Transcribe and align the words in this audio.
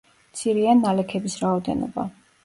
მცირეა 0.29 0.71
ნალექების 0.79 1.35
რაოდენობა. 1.41 2.07